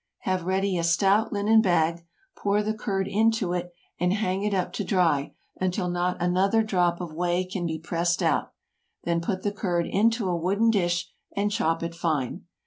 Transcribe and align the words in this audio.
Have 0.21 0.45
ready 0.47 0.79
a 0.79 0.83
stout 0.83 1.31
linen 1.31 1.61
bag, 1.61 2.03
pour 2.35 2.63
the 2.63 2.73
curd 2.73 3.07
into 3.07 3.53
it, 3.53 3.71
and 3.99 4.11
hang 4.13 4.41
it 4.41 4.51
up 4.51 4.73
to 4.73 4.83
dry 4.83 5.35
until 5.57 5.89
not 5.91 6.19
another 6.19 6.63
drop 6.63 6.99
of 7.01 7.13
whey 7.13 7.45
can 7.45 7.67
be 7.67 7.77
pressed 7.77 8.23
out; 8.23 8.51
then 9.03 9.21
put 9.21 9.43
the 9.43 9.51
curd 9.51 9.85
into 9.85 10.27
a 10.27 10.35
wooden 10.35 10.71
dish, 10.71 11.11
and 11.35 11.51
chop 11.51 11.83
it 11.83 11.93
fine. 11.93 12.45